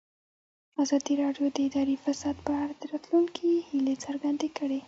ازادي 0.83 1.13
راډیو 1.23 1.45
د 1.51 1.57
اداري 1.67 1.95
فساد 2.03 2.35
په 2.45 2.51
اړه 2.61 2.73
د 2.81 2.83
راتلونکي 2.93 3.47
هیلې 3.69 3.95
څرګندې 4.05 4.49
کړې. 4.57 4.79